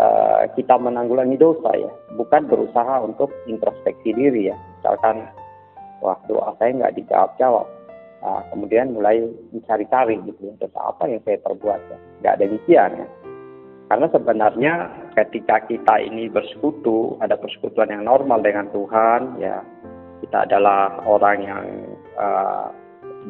uh, 0.00 0.48
kita 0.56 0.80
menanggulangi 0.80 1.36
dosa 1.36 1.76
ya, 1.76 1.92
bukan 2.16 2.48
berusaha 2.48 3.04
untuk 3.04 3.28
introspeksi 3.44 4.16
diri 4.16 4.48
ya. 4.48 4.56
Misalkan, 4.80 5.28
wah 6.00 6.16
doa 6.24 6.56
saya 6.56 6.72
nggak 6.72 6.96
dijawab-jawab. 7.04 7.68
Nah, 8.24 8.42
kemudian 8.50 8.96
mulai 8.96 9.22
mencari-cari 9.52 10.18
gitu 10.24 10.40
ya, 10.50 10.54
dosa 10.58 10.80
apa 10.90 11.06
yang 11.06 11.20
saya 11.22 11.38
perbuat 11.44 11.80
ya. 11.92 11.98
Nggak 12.24 12.38
demikian 12.42 12.90
ya. 13.04 13.08
Karena 13.86 14.06
sebenarnya 14.10 14.74
ketika 15.14 15.62
kita 15.70 15.94
ini 16.02 16.26
bersekutu, 16.26 17.14
ada 17.22 17.38
persekutuan 17.38 17.86
yang 17.86 18.02
normal 18.02 18.42
dengan 18.42 18.66
Tuhan, 18.74 19.38
ya 19.38 19.62
kita 20.26 20.42
adalah 20.42 21.06
orang 21.06 21.38
yang 21.46 21.64
uh, 22.18 22.66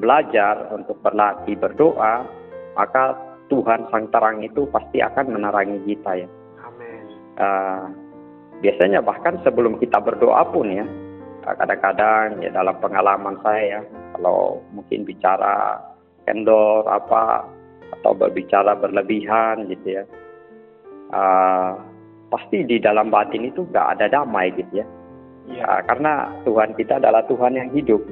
belajar 0.01 0.73
untuk 0.73 0.97
berlatih 1.05 1.61
berdoa, 1.61 2.25
maka 2.73 3.21
Tuhan 3.53 3.85
Sang 3.93 4.09
Terang 4.09 4.41
itu 4.41 4.65
pasti 4.73 5.05
akan 5.05 5.37
menerangi 5.37 5.79
kita 5.93 6.25
ya. 6.25 6.29
Amin. 6.65 7.05
Uh, 7.37 7.85
biasanya 8.65 9.05
bahkan 9.05 9.37
sebelum 9.45 9.77
kita 9.77 10.01
berdoa 10.01 10.41
pun 10.49 10.73
ya, 10.73 10.89
kadang-kadang 11.55 12.43
ya 12.43 12.51
dalam 12.51 12.75
pengalaman 12.83 13.39
saya 13.47 13.79
ya, 13.79 13.81
kalau 14.19 14.59
mungkin 14.75 15.07
bicara 15.07 15.79
kendor 16.27 16.83
apa 16.91 17.47
atau 18.01 18.13
berbicara 18.19 18.75
berlebihan 18.75 19.71
gitu 19.71 20.03
ya, 20.03 20.05
uh, 21.15 21.79
pasti 22.35 22.67
di 22.67 22.83
dalam 22.83 23.15
batin 23.15 23.47
itu 23.47 23.63
gak 23.71 23.95
ada 23.95 24.11
damai 24.11 24.51
gitu 24.59 24.83
ya. 24.83 24.87
ya. 25.47 25.63
Uh, 25.63 25.81
karena 25.87 26.35
Tuhan 26.43 26.75
kita 26.75 26.99
adalah 26.99 27.23
Tuhan 27.31 27.55
yang 27.55 27.71
hidup. 27.71 28.03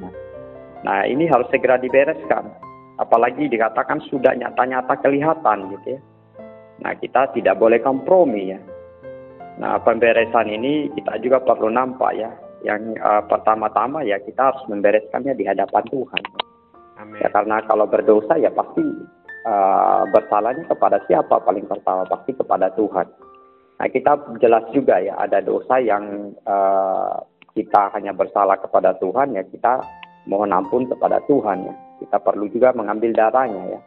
Nah 0.85 1.03
ini 1.03 1.27
harus 1.27 1.49
segera 1.51 1.75
dibereskan. 1.75 2.47
Apalagi 2.95 3.51
dikatakan 3.51 3.99
sudah 4.07 4.31
nyata-nyata 4.39 4.95
kelihatan 5.03 5.75
gitu 5.75 5.99
ya. 5.99 6.01
Nah 6.79 6.95
kita 6.95 7.35
tidak 7.35 7.59
boleh 7.59 7.83
kompromi 7.83 8.55
ya. 8.55 8.59
Nah 9.59 9.79
pemberesan 9.83 10.47
ini 10.47 10.87
kita 10.95 11.19
juga 11.19 11.43
perlu 11.43 11.67
nampak 11.67 12.11
ya. 12.15 12.31
Yang 12.65 12.97
uh, 12.97 13.21
pertama-tama 13.29 14.01
ya 14.01 14.17
kita 14.17 14.51
harus 14.51 14.63
membereskannya 14.65 15.37
di 15.37 15.45
hadapan 15.45 15.85
Tuhan. 15.93 16.23
Amin. 16.97 17.21
Ya 17.21 17.29
karena 17.29 17.61
kalau 17.69 17.85
berdosa 17.85 18.41
ya 18.41 18.49
pasti 18.49 18.81
uh, 19.45 20.03
bersalahnya 20.09 20.65
kepada 20.65 20.97
siapa 21.05 21.37
paling 21.45 21.69
pertama 21.69 22.09
pasti 22.09 22.33
kepada 22.33 22.73
Tuhan. 22.73 23.05
Nah 23.75 23.87
kita 23.91 24.17
jelas 24.41 24.65
juga 24.73 24.97
ya 24.97 25.13
ada 25.21 25.45
dosa 25.45 25.77
yang 25.77 26.33
uh, 26.49 27.21
kita 27.53 27.93
hanya 27.93 28.11
bersalah 28.11 28.57
kepada 28.57 28.97
Tuhan 28.97 29.37
ya 29.37 29.45
kita 29.45 29.85
mohon 30.25 30.49
ampun 30.49 30.89
kepada 30.89 31.21
Tuhan 31.29 31.69
ya. 31.69 31.75
Kita 32.01 32.17
perlu 32.19 32.49
juga 32.49 32.73
mengambil 32.73 33.13
darahnya 33.15 33.77
ya. 33.77 33.81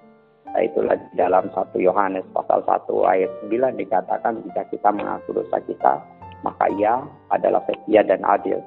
Nah, 0.48 0.64
itulah 0.64 0.96
di 0.96 1.12
dalam 1.12 1.44
1 1.52 1.76
Yohanes 1.76 2.24
pasal 2.32 2.64
1 2.64 2.88
ayat 3.04 3.30
9 3.52 3.76
dikatakan 3.84 4.40
jika 4.48 4.64
kita 4.72 4.88
mengaku 4.96 5.36
dosa 5.36 5.60
kita, 5.68 6.00
maka 6.42 6.70
ia 6.74 7.02
adalah 7.32 7.62
setia 7.66 8.06
dan 8.06 8.22
adil. 8.22 8.60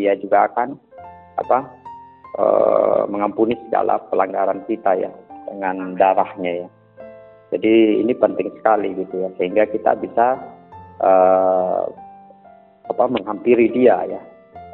Ia 0.00 0.16
juga 0.16 0.48
akan 0.48 0.78
apa 1.40 1.58
e, 2.36 2.44
mengampuni 3.08 3.56
segala 3.68 4.00
pelanggaran 4.08 4.64
kita 4.64 4.96
ya 4.96 5.10
dengan 5.48 5.96
darahnya 5.96 6.66
ya. 6.66 6.68
Jadi 7.50 8.00
ini 8.00 8.12
penting 8.14 8.54
sekali 8.54 8.94
gitu 8.94 9.26
ya 9.26 9.28
sehingga 9.36 9.66
kita 9.68 9.98
bisa 9.98 10.38
e, 11.02 11.12
apa 12.90 13.04
menghampiri 13.06 13.70
dia 13.70 14.02
ya 14.06 14.22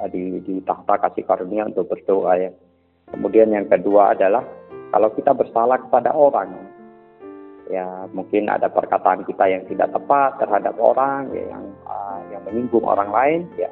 di, 0.09 0.41
di 0.45 0.61
tahta 0.65 1.00
kasih 1.09 1.25
karunia 1.25 1.67
untuk 1.69 1.88
berdoa 1.88 2.37
ya. 2.37 2.50
Kemudian 3.07 3.55
yang 3.55 3.71
kedua 3.71 4.12
adalah 4.19 4.43
kalau 4.91 5.11
kita 5.15 5.35
bersalah 5.35 5.79
kepada 5.83 6.15
orang, 6.15 6.50
ya 7.66 8.06
mungkin 8.14 8.46
ada 8.46 8.70
perkataan 8.70 9.26
kita 9.26 9.44
yang 9.46 9.62
tidak 9.66 9.90
tepat 9.90 10.38
terhadap 10.38 10.75
orang 10.78 11.30
ya, 11.35 11.54
yang 11.56 11.64
uh, 11.87 12.20
yang 12.30 12.42
menyinggung 12.46 12.87
orang 12.87 13.11
lain, 13.11 13.40
ya 13.58 13.70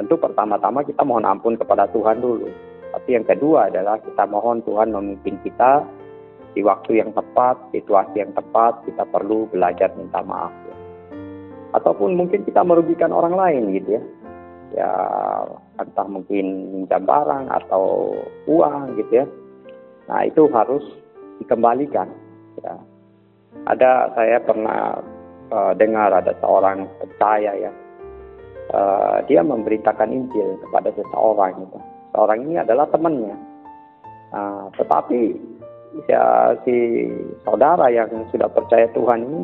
tentu 0.00 0.16
pertama-tama 0.16 0.80
kita 0.84 1.04
mohon 1.04 1.28
ampun 1.28 1.60
kepada 1.60 1.84
Tuhan 1.92 2.24
dulu. 2.24 2.48
Tapi 2.90 3.08
yang 3.14 3.26
kedua 3.28 3.70
adalah 3.70 4.00
kita 4.02 4.24
mohon 4.26 4.64
Tuhan 4.66 4.90
memimpin 4.90 5.38
kita 5.44 5.84
di 6.56 6.64
waktu 6.66 6.98
yang 6.98 7.14
tepat, 7.14 7.60
situasi 7.70 8.18
yang 8.18 8.34
tepat, 8.34 8.82
kita 8.82 9.06
perlu 9.06 9.46
belajar 9.52 9.94
minta 9.94 10.18
maaf. 10.24 10.50
Ya. 10.66 10.76
Ataupun 11.78 12.18
mungkin 12.18 12.42
kita 12.42 12.66
merugikan 12.66 13.14
orang 13.14 13.38
lain 13.38 13.62
gitu 13.78 14.00
ya. 14.00 14.02
Ya 14.70 14.90
entah 15.82 16.06
mungkin 16.06 16.46
minjam 16.70 17.02
barang 17.02 17.50
atau 17.50 18.14
uang 18.46 18.94
gitu 19.02 19.22
ya 19.22 19.26
Nah 20.10 20.26
itu 20.26 20.50
harus 20.50 20.82
dikembalikan. 21.38 22.10
Ya. 22.58 22.74
Ada 23.66 24.14
saya 24.14 24.38
pernah 24.42 24.98
uh, 25.50 25.72
dengar 25.74 26.14
ada 26.14 26.32
seorang 26.38 26.86
percaya 27.02 27.52
ya, 27.54 27.72
uh, 28.74 29.18
dia 29.26 29.42
memberitakan 29.42 30.10
Injil 30.10 30.58
kepada 30.66 30.94
seseorang 30.94 31.66
gitu. 31.66 31.78
Seorang 32.14 32.38
ini 32.46 32.54
adalah 32.62 32.86
temannya. 32.90 33.36
Uh, 34.30 34.70
tetapi 34.78 35.34
ya, 36.06 36.54
si 36.62 37.06
saudara 37.42 37.90
yang 37.90 38.10
sudah 38.30 38.46
percaya 38.46 38.86
Tuhan 38.94 39.26
ini, 39.26 39.42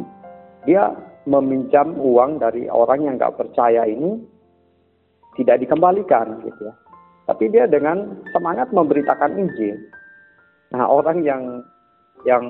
dia 0.66 0.94
meminjam 1.26 1.98
uang 1.98 2.38
dari 2.38 2.70
orang 2.70 3.02
yang 3.02 3.14
nggak 3.18 3.34
percaya 3.34 3.82
ini 3.86 4.22
tidak 5.34 5.62
dikembalikan 5.62 6.40
gitu 6.46 6.70
ya. 6.70 6.74
Tapi 7.26 7.50
dia 7.50 7.66
dengan 7.66 8.22
semangat 8.30 8.70
memberitakan 8.70 9.34
Injil. 9.34 9.74
Nah 10.70 10.86
orang 10.86 11.26
yang 11.26 11.42
yang 12.26 12.44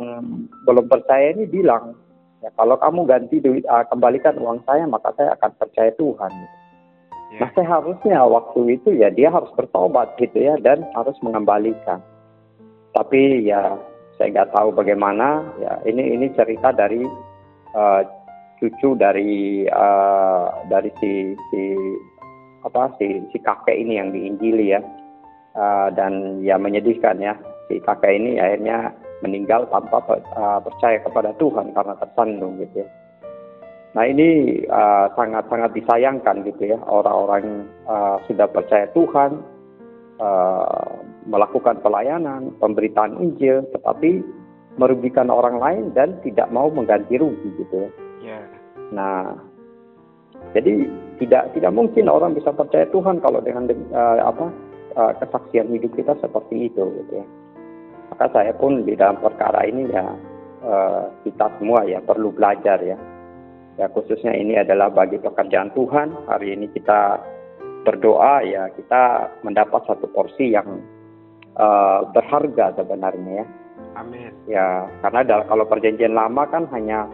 belum 0.65 0.89
percaya 0.89 1.37
ini 1.37 1.45
bilang, 1.45 1.93
ya 2.41 2.49
kalau 2.57 2.81
kamu 2.81 3.05
ganti 3.05 3.37
duit, 3.45 3.63
uh, 3.69 3.85
kembalikan 3.93 4.41
uang 4.41 4.65
saya, 4.65 4.89
maka 4.89 5.13
saya 5.15 5.37
akan 5.37 5.53
percaya 5.61 5.93
Tuhan. 6.01 6.33
Yeah. 7.37 7.41
Nah 7.45 7.51
seharusnya 7.53 8.19
waktu 8.25 8.81
itu 8.81 8.97
ya 8.97 9.13
dia 9.13 9.29
harus 9.29 9.53
bertobat 9.53 10.17
gitu 10.17 10.41
ya 10.41 10.57
dan 10.65 10.89
harus 10.97 11.15
mengembalikan. 11.21 12.01
Tapi 12.97 13.45
ya 13.45 13.77
saya 14.17 14.33
nggak 14.33 14.57
tahu 14.57 14.73
bagaimana. 14.73 15.45
Ya 15.61 15.77
ini 15.85 16.17
ini 16.17 16.33
cerita 16.33 16.73
dari 16.73 17.05
uh, 17.77 18.01
cucu 18.57 18.97
dari 18.97 19.69
uh, 19.69 20.65
dari 20.73 20.89
si 21.03 21.37
si 21.53 21.63
apa 22.65 22.89
si 22.97 23.21
si 23.35 23.37
kakek 23.45 23.77
ini 23.77 24.01
yang 24.01 24.11
diinjili 24.15 24.73
ya. 24.73 24.81
Uh, 25.57 25.89
dan 25.97 26.45
ya 26.45 26.61
menyedihkan 26.61 27.17
ya 27.17 27.33
si 27.69 27.81
kakak 27.81 28.13
ini 28.13 28.37
akhirnya 28.37 28.93
meninggal 29.27 29.67
tanpa 29.67 29.99
uh, 30.07 30.63
percaya 30.63 31.03
kepada 31.03 31.35
Tuhan 31.43 31.75
karena 31.75 31.99
tersandung 31.99 32.63
gitu 32.63 32.87
ya. 32.87 32.89
Nah 33.99 34.05
ini 34.07 34.61
sangat-sangat 35.17 35.71
uh, 35.73 35.77
disayangkan 35.77 36.45
gitu 36.45 36.77
ya 36.77 36.79
orang-orang 36.85 37.65
uh, 37.89 38.21
sudah 38.29 38.45
percaya 38.47 38.87
Tuhan 38.93 39.41
uh, 40.21 41.01
melakukan 41.27 41.81
pelayanan, 41.81 42.55
pemberitaan 42.61 43.19
Injil, 43.19 43.65
tetapi 43.73 44.21
merugikan 44.77 45.33
orang 45.33 45.57
lain 45.57 45.85
dan 45.97 46.21
tidak 46.21 46.53
mau 46.53 46.69
mengganti 46.69 47.17
rugi 47.17 47.49
gitu 47.57 47.89
ya. 47.89 47.91
Yeah. 48.21 48.45
Nah 48.93 49.35
jadi 50.53 50.87
tidak 51.17 51.57
tidak 51.57 51.73
mungkin 51.73 52.13
orang 52.13 52.37
bisa 52.37 52.53
percaya 52.53 52.85
Tuhan 52.93 53.25
kalau 53.25 53.41
dengan 53.41 53.73
uh, 53.97 54.21
apa 54.21 54.47
uh, 54.93 55.13
kesaksian 55.25 55.73
hidup 55.73 55.97
kita 55.97 56.13
seperti 56.21 56.69
itu 56.69 56.85
gitu 56.85 57.13
ya. 57.25 57.27
Maka 58.17 58.33
saya 58.33 58.57
pun 58.57 58.81
di 58.89 58.97
dalam 58.97 59.21
perkara 59.21 59.61
ini 59.69 59.93
ya 59.93 60.09
eh, 60.65 61.05
kita 61.29 61.53
semua 61.61 61.85
ya 61.85 62.01
perlu 62.01 62.33
belajar 62.33 62.81
ya. 62.81 62.97
Ya 63.77 63.93
khususnya 63.93 64.33
ini 64.33 64.57
adalah 64.57 64.89
bagi 64.89 65.21
pekerjaan 65.21 65.69
Tuhan. 65.77 66.25
Hari 66.25 66.57
ini 66.57 66.73
kita 66.73 67.21
berdoa 67.85 68.41
ya 68.41 68.73
kita 68.73 69.31
mendapat 69.47 69.87
satu 69.87 70.11
porsi 70.11 70.51
yang 70.51 70.83
uh, 71.55 72.03
berharga 72.11 72.75
sebenarnya 72.75 73.45
ya. 73.45 73.47
Amin. 73.95 74.33
Ya 74.51 74.91
karena 75.07 75.23
kalau 75.47 75.65
perjanjian 75.71 76.19
lama 76.19 76.49
kan 76.51 76.67
hanya 76.75 77.07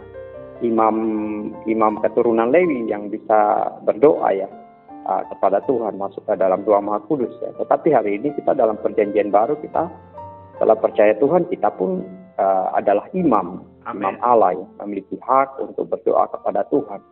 imam 0.65 0.97
imam 1.69 2.01
keturunan 2.01 2.49
Lewi 2.49 2.89
yang 2.89 3.13
bisa 3.13 3.69
berdoa 3.85 4.33
ya 4.33 4.49
uh, 5.05 5.23
kepada 5.29 5.61
Tuhan 5.69 6.01
masuk 6.01 6.25
ke 6.25 6.35
dalam 6.41 6.65
doa 6.65 6.81
Maha 6.81 7.05
Kudus 7.05 7.37
ya. 7.45 7.53
Tetapi 7.61 7.93
hari 7.93 8.17
ini 8.17 8.33
kita 8.33 8.57
dalam 8.57 8.81
perjanjian 8.81 9.29
baru 9.29 9.61
kita 9.61 9.93
setelah 10.63 10.79
percaya 10.79 11.11
Tuhan, 11.19 11.51
kita 11.51 11.75
pun 11.75 12.07
uh, 12.39 12.71
adalah 12.79 13.11
imam, 13.19 13.67
Amen. 13.83 13.99
imam 13.99 14.17
Allah 14.23 14.55
yang 14.55 14.71
memiliki 14.79 15.19
hak 15.19 15.59
untuk 15.59 15.91
berdoa 15.91 16.31
kepada 16.31 16.63
Tuhan. 16.71 17.03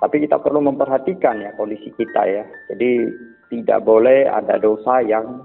Tapi 0.00 0.24
kita 0.24 0.40
perlu 0.40 0.64
memperhatikan 0.64 1.44
ya 1.44 1.52
kondisi 1.60 1.92
kita 1.92 2.24
ya. 2.24 2.40
Jadi 2.72 3.12
tidak 3.52 3.84
boleh 3.84 4.24
ada 4.32 4.56
dosa 4.56 5.04
yang 5.04 5.44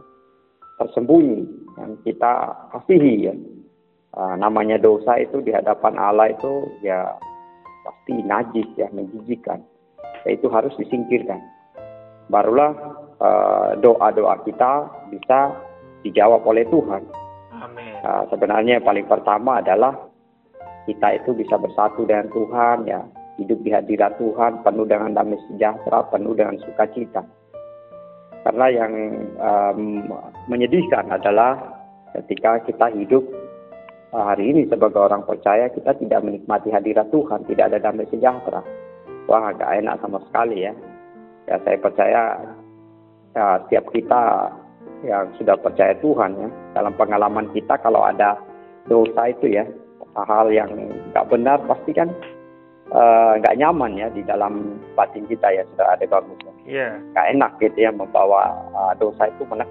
tersembunyi 0.79 1.43
yang 1.75 1.99
kita 2.07 2.55
kasihi 2.71 3.27
ya. 3.27 3.35
Uh, 4.15 4.39
namanya 4.39 4.79
dosa 4.79 5.19
itu 5.19 5.43
di 5.43 5.51
hadapan 5.51 5.99
Allah 5.99 6.31
itu 6.31 6.71
ya 6.79 7.19
pasti 7.83 8.15
najis 8.23 8.79
ya, 8.79 8.87
menjijikan. 8.95 9.59
Ya, 10.23 10.39
itu 10.39 10.47
harus 10.47 10.71
disingkirkan. 10.79 11.43
Barulah 12.31 12.71
uh, 13.19 13.75
doa-doa 13.75 14.39
kita 14.47 14.87
bisa 15.11 15.67
dijawab 16.03 16.45
oleh 16.47 16.63
Tuhan. 16.67 17.03
Amin. 17.59 17.93
Uh, 18.03 18.23
sebenarnya 18.31 18.79
yang 18.79 18.85
paling 18.87 19.07
pertama 19.07 19.59
adalah 19.59 19.95
kita 20.87 21.21
itu 21.21 21.35
bisa 21.35 21.59
bersatu 21.59 22.07
dengan 22.07 22.31
Tuhan 22.33 22.77
ya, 22.87 23.01
hidup 23.37 23.59
di 23.61 23.69
hadirat 23.69 24.17
Tuhan 24.17 24.63
penuh 24.65 24.85
dengan 24.87 25.13
damai 25.13 25.37
sejahtera, 25.51 26.07
penuh 26.09 26.33
dengan 26.33 26.57
sukacita. 26.63 27.21
Karena 28.39 28.65
yang 28.71 28.93
um, 29.37 30.07
menyedihkan 30.47 31.11
adalah 31.11 31.59
ketika 32.15 32.63
kita 32.63 32.87
hidup 32.95 33.21
uh, 34.15 34.31
hari 34.33 34.49
ini 34.55 34.65
sebagai 34.65 34.97
orang 34.97 35.27
percaya 35.27 35.67
kita 35.69 35.93
tidak 35.99 36.23
menikmati 36.23 36.71
hadirat 36.71 37.11
Tuhan, 37.11 37.43
tidak 37.45 37.75
ada 37.75 37.79
damai 37.83 38.07
sejahtera. 38.09 38.63
Wah, 39.29 39.53
agak 39.53 39.69
enak 39.83 40.01
sama 40.01 40.17
sekali 40.25 40.65
ya. 40.65 40.73
Ya 41.45 41.55
saya 41.61 41.77
percaya 41.77 42.21
ya, 43.37 43.45
setiap 43.65 43.85
kita 43.93 44.49
yang 45.03 45.31
sudah 45.39 45.55
percaya 45.59 45.95
Tuhan 45.99 46.35
ya. 46.35 46.49
Dalam 46.75 46.93
pengalaman 46.95 47.47
kita 47.55 47.79
kalau 47.79 48.03
ada 48.03 48.35
dosa 48.87 49.29
itu 49.29 49.53
ya 49.59 49.65
hal 50.17 50.51
yang 50.51 50.71
nggak 51.13 51.27
benar 51.29 51.61
pasti 51.69 51.95
kan 51.95 52.09
eh, 52.91 53.31
nggak 53.39 53.55
uh, 53.55 53.59
nyaman 53.61 53.95
ya 53.95 54.07
di 54.11 54.25
dalam 54.25 54.81
batin 54.97 55.23
kita 55.29 55.47
ya 55.53 55.63
sudah 55.73 55.95
ada 55.95 56.05
bagus. 56.09 56.39
Yeah. 56.69 57.01
nggak 57.15 57.27
enak 57.33 57.51
gitu 57.63 57.77
ya 57.81 57.91
membawa 57.93 58.53
uh, 58.77 58.93
dosa 59.01 59.25
itu 59.25 59.41
menak 59.49 59.65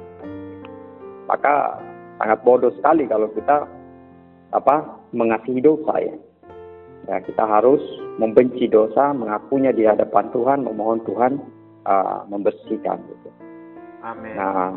maka 1.30 1.78
sangat 2.18 2.42
bodoh 2.42 2.72
sekali 2.74 3.06
kalau 3.06 3.30
kita 3.36 3.68
apa 4.50 4.98
mengasihi 5.12 5.60
dosa 5.60 5.94
ya. 6.00 6.16
Ya 7.08 7.16
kita 7.24 7.40
harus 7.40 7.80
membenci 8.20 8.68
dosa 8.68 9.16
mengakunya 9.16 9.72
di 9.72 9.84
hadapan 9.84 10.28
Tuhan 10.32 10.64
memohon 10.64 11.00
Tuhan 11.08 11.40
uh, 11.88 12.24
membersihkan 12.28 13.00
gitu. 13.00 13.28
Amin. 14.04 14.36
Nah, 14.36 14.76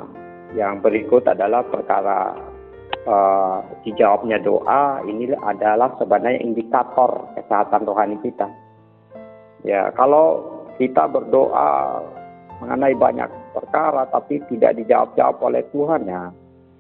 yang 0.56 0.84
berikut 0.84 1.24
adalah 1.28 1.64
perkara 1.64 2.36
uh, 3.08 3.64
dijawabnya 3.88 4.42
doa 4.44 5.00
ini 5.08 5.32
adalah 5.32 5.96
sebenarnya 5.98 6.44
indikator 6.44 7.32
kesehatan 7.38 7.88
rohani 7.88 8.18
kita. 8.22 8.48
Ya, 9.62 9.94
kalau 9.94 10.42
kita 10.82 11.06
berdoa 11.06 12.02
mengenai 12.62 12.98
banyak 12.98 13.30
perkara 13.54 14.10
tapi 14.10 14.42
tidak 14.50 14.78
dijawab-jawab 14.82 15.38
oleh 15.42 15.64
Tuhan 15.70 16.10
ya, 16.10 16.34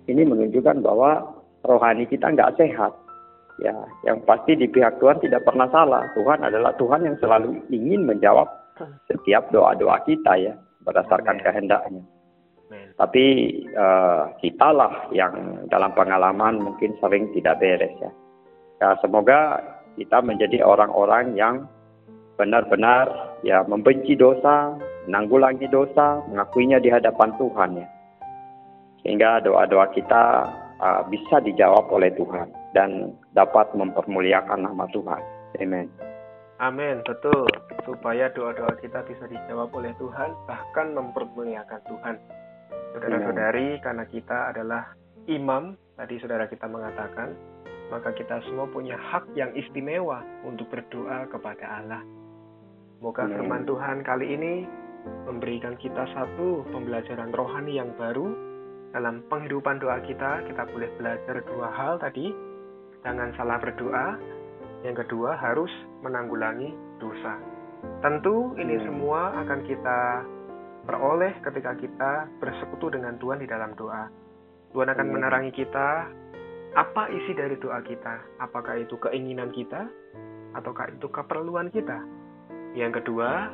ini 0.09 0.21
menunjukkan 0.25 0.81
bahwa 0.81 1.25
rohani 1.65 2.09
kita 2.09 2.33
nggak 2.33 2.57
sehat. 2.57 2.93
Ya, 3.61 3.77
yang 4.09 4.17
pasti 4.25 4.57
di 4.57 4.65
pihak 4.65 4.97
Tuhan 4.97 5.21
tidak 5.21 5.45
pernah 5.45 5.69
salah. 5.69 6.09
Tuhan 6.17 6.41
adalah 6.41 6.73
Tuhan 6.81 7.05
yang 7.05 7.13
selalu 7.21 7.61
ingin 7.69 8.09
menjawab 8.09 8.49
setiap 9.05 9.53
doa-doa 9.53 10.01
kita 10.09 10.33
ya. 10.41 10.57
berdasarkan 10.81 11.37
kehendaknya. 11.45 12.01
Tapi 12.95 13.25
uh, 13.75 14.31
kitalah 14.39 15.11
yang 15.11 15.65
dalam 15.67 15.91
pengalaman 15.93 16.61
mungkin 16.61 16.95
sering 17.03 17.29
tidak 17.35 17.59
beres 17.59 17.93
ya. 17.99 18.11
Ya 18.81 18.89
semoga 19.03 19.61
kita 19.99 20.23
menjadi 20.23 20.63
orang-orang 20.63 21.37
yang 21.37 21.67
benar-benar 22.39 23.37
ya 23.45 23.61
membenci 23.67 24.17
dosa, 24.17 24.73
menanggulangi 25.05 25.67
dosa, 25.69 26.23
mengakuinya 26.31 26.81
di 26.81 26.89
hadapan 26.89 27.35
Tuhan 27.37 27.69
ya. 27.77 27.87
Sehingga 29.01 29.41
doa-doa 29.45 29.89
kita 29.93 30.23
uh, 30.81 31.01
bisa 31.09 31.41
dijawab 31.41 31.89
oleh 31.89 32.13
Tuhan 32.17 32.49
dan 32.73 33.13
dapat 33.37 33.69
mempermuliakan 33.75 34.65
nama 34.65 34.85
Tuhan. 34.93 35.21
Amin. 35.59 35.87
Amin, 36.61 37.01
betul. 37.01 37.49
Supaya 37.89 38.29
doa-doa 38.29 38.77
kita 38.77 39.01
bisa 39.09 39.25
dijawab 39.25 39.73
oleh 39.73 39.97
Tuhan, 39.97 40.29
bahkan 40.45 40.93
mempermuliakan 40.93 41.81
Tuhan. 41.89 42.15
Saudara-saudari, 42.91 43.79
karena 43.79 44.03
kita 44.07 44.51
adalah 44.51 44.93
imam, 45.27 45.75
tadi 45.95 46.19
saudara 46.19 46.47
kita 46.47 46.67
mengatakan, 46.67 47.31
maka 47.91 48.15
kita 48.15 48.39
semua 48.47 48.71
punya 48.71 48.95
hak 48.95 49.35
yang 49.35 49.51
istimewa 49.51 50.23
untuk 50.47 50.71
berdoa 50.71 51.27
kepada 51.27 51.83
Allah. 51.83 52.03
Semoga 52.97 53.27
Amin. 53.27 53.35
firman 53.35 53.63
Tuhan 53.67 53.97
kali 54.07 54.27
ini 54.31 54.53
memberikan 55.27 55.75
kita 55.75 56.07
satu 56.13 56.63
pembelajaran 56.71 57.33
rohani 57.35 57.81
yang 57.81 57.91
baru 57.97 58.31
dalam 58.95 59.25
penghidupan 59.27 59.81
doa 59.83 59.99
kita. 60.05 60.45
Kita 60.47 60.63
boleh 60.71 60.87
belajar 60.95 61.35
dua 61.43 61.67
hal 61.73 61.99
tadi. 61.99 62.31
Jangan 63.03 63.33
salah 63.35 63.57
berdoa. 63.59 64.07
Yang 64.85 65.05
kedua 65.05 65.37
harus 65.37 65.69
menanggulangi 66.05 66.73
dosa. 67.01 67.37
Tentu 68.05 68.53
ini 68.61 68.77
semua 68.85 69.33
akan 69.41 69.59
kita 69.65 69.99
peroleh 70.85 71.33
ketika 71.41 71.71
kita 71.77 72.11
bersekutu 72.41 72.93
dengan 72.93 73.17
Tuhan 73.21 73.41
di 73.41 73.47
dalam 73.47 73.73
doa. 73.77 74.09
Tuhan 74.71 74.87
akan 74.87 75.05
Hmm. 75.07 75.13
menerangi 75.19 75.51
kita 75.51 76.07
apa 76.71 77.03
isi 77.11 77.35
dari 77.35 77.59
doa 77.59 77.83
kita. 77.83 78.39
Apakah 78.39 78.79
itu 78.79 78.95
keinginan 78.97 79.51
kita 79.51 79.87
ataukah 80.55 80.91
itu 80.91 81.07
keperluan 81.11 81.71
kita. 81.71 81.99
Yang 82.75 83.03
kedua, 83.03 83.51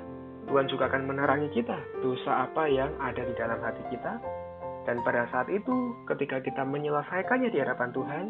Tuhan 0.48 0.70
juga 0.70 0.88
akan 0.88 1.10
menerangi 1.10 1.50
kita 1.52 1.76
dosa 2.00 2.48
apa 2.48 2.70
yang 2.70 2.94
ada 3.02 3.26
di 3.26 3.34
dalam 3.34 3.60
hati 3.60 3.84
kita. 3.90 4.22
Dan 4.88 5.04
pada 5.04 5.28
saat 5.34 5.52
itu, 5.52 5.76
ketika 6.08 6.40
kita 6.40 6.64
menyelesaikannya 6.64 7.52
di 7.52 7.60
hadapan 7.60 7.92
Tuhan, 7.92 8.26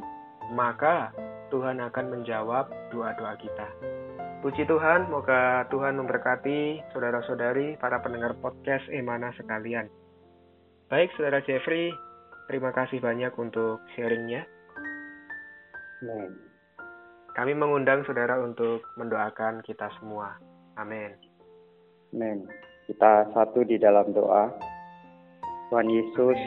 maka 0.57 1.13
Tuhan 1.53 1.77
akan 1.77 2.05
menjawab 2.17 2.71
doa-doa 2.89 3.33
kita. 3.37 3.67
Puji 4.37 4.69
Tuhan, 4.69 5.09
semoga 5.09 5.65
Tuhan 5.73 5.97
memberkati 5.97 6.93
saudara-saudari, 6.93 7.73
para 7.81 7.97
pendengar 8.05 8.37
podcast 8.37 8.85
Emana 8.93 9.33
sekalian. 9.33 9.89
Baik, 10.93 11.09
saudara 11.17 11.41
Jeffrey, 11.41 11.89
terima 12.45 12.69
kasih 12.69 13.01
banyak 13.01 13.33
untuk 13.33 13.81
sharingnya. 13.97 14.45
Amin. 16.05 16.37
Kami 17.33 17.57
mengundang 17.57 18.05
saudara 18.05 18.37
untuk 18.37 18.85
mendoakan 19.01 19.65
kita 19.65 19.89
semua. 19.97 20.37
Amin. 20.77 21.17
Amin. 22.13 22.45
Kita 22.85 23.33
satu 23.33 23.65
di 23.65 23.81
dalam 23.81 24.13
doa. 24.13 24.53
Tuhan 25.73 25.89
Yesus, 25.89 26.37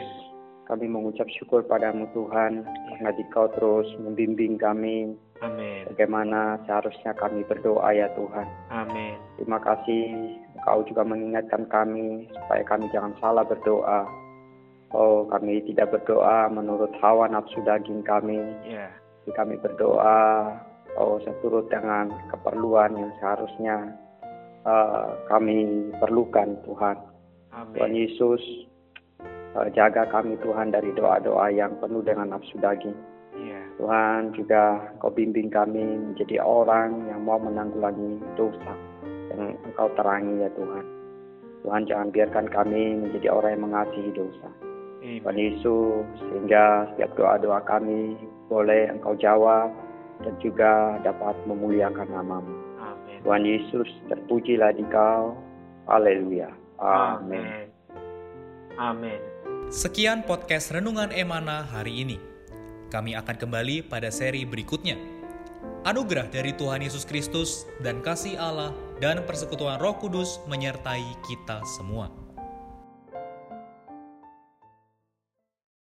kami 0.71 0.87
mengucap 0.87 1.27
syukur 1.35 1.67
padamu 1.67 2.07
Tuhan, 2.15 2.63
karena 2.63 3.11
Dikau 3.19 3.51
terus 3.51 3.91
membimbing 3.99 4.55
kami 4.55 5.11
Amin. 5.41 5.89
bagaimana 5.89 6.61
seharusnya 6.69 7.17
kami 7.17 7.41
berdoa 7.49 7.89
ya 7.93 8.07
Tuhan. 8.13 8.47
Amin. 8.69 9.17
Terima 9.41 9.57
kasih 9.57 10.37
Engkau 10.61 10.85
juga 10.85 11.01
mengingatkan 11.01 11.65
kami 11.73 12.29
supaya 12.29 12.61
kami 12.61 12.85
jangan 12.93 13.17
salah 13.17 13.41
berdoa. 13.41 14.05
Oh, 14.93 15.25
kami 15.25 15.65
tidak 15.65 15.89
berdoa 15.89 16.51
menurut 16.53 16.93
hawa 17.01 17.25
nafsu 17.25 17.57
daging 17.65 18.05
kami. 18.05 18.37
Ya. 18.61 18.93
Tapi 19.25 19.31
kami 19.33 19.55
berdoa, 19.57 20.53
oh 21.01 21.17
seturut 21.25 21.65
dengan 21.73 22.13
keperluan 22.29 22.93
yang 22.93 23.09
seharusnya 23.17 23.97
eh, 24.67 25.09
kami 25.25 25.89
perlukan 25.97 26.53
Tuhan. 26.69 26.97
Tuhan 27.73 27.89
Amin. 27.89 27.97
Yesus, 27.97 28.43
eh, 29.57 29.67
jaga 29.73 30.05
kami 30.13 30.37
Tuhan 30.45 30.69
dari 30.69 30.93
doa-doa 30.93 31.49
yang 31.49 31.73
penuh 31.81 32.05
dengan 32.05 32.37
nafsu 32.37 32.61
daging. 32.61 32.93
Tuhan 33.79 34.35
juga 34.35 34.79
Kau 34.99 35.13
bimbing 35.13 35.47
kami 35.47 35.83
menjadi 36.11 36.41
orang 36.43 37.07
yang 37.07 37.23
mau 37.23 37.39
menanggulangi 37.39 38.19
dosa 38.35 38.73
yang 39.31 39.55
Engkau 39.63 39.87
terangi 39.95 40.43
ya 40.43 40.49
Tuhan. 40.53 40.85
Tuhan 41.61 41.81
jangan 41.85 42.09
biarkan 42.09 42.47
kami 42.49 42.83
menjadi 43.05 43.27
orang 43.29 43.51
yang 43.55 43.63
mengasihi 43.69 44.11
dosa. 44.11 44.49
Tuhan 45.01 45.33
Amin. 45.33 45.45
Yesus, 45.49 46.05
sehingga 46.21 46.93
setiap 46.93 47.11
doa-doa 47.17 47.61
kami 47.65 48.17
boleh 48.49 48.89
Engkau 48.89 49.17
jawab 49.17 49.73
dan 50.21 50.33
juga 50.41 51.01
dapat 51.01 51.33
memuliakan 51.49 52.09
namamu. 52.09 52.53
Amin. 52.77 53.19
Tuhan 53.25 53.43
Yesus, 53.45 53.89
terpujilah 54.09 54.77
di 54.77 54.85
Kau. 54.93 55.33
Haleluya. 55.89 56.53
Amin. 56.77 57.41
Amin. 57.41 57.67
Amin. 58.77 59.19
Sekian 59.73 60.25
podcast 60.25 60.73
Renungan 60.73 61.13
Emana 61.13 61.65
hari 61.65 62.05
ini. 62.05 62.30
Kami 62.91 63.15
akan 63.15 63.35
kembali 63.39 63.87
pada 63.87 64.11
seri 64.11 64.43
berikutnya. 64.43 64.99
Anugerah 65.87 66.27
dari 66.27 66.51
Tuhan 66.53 66.83
Yesus 66.83 67.07
Kristus 67.07 67.65
dan 67.79 68.03
kasih 68.03 68.35
Allah 68.35 68.75
dan 68.99 69.23
persekutuan 69.23 69.79
Roh 69.79 69.95
Kudus 69.97 70.43
menyertai 70.45 71.17
kita 71.25 71.63
semua. 71.65 72.20